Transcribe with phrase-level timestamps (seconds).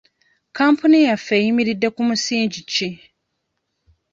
[0.57, 2.89] Kampuni yaffe eyimiridde ku musingi ki?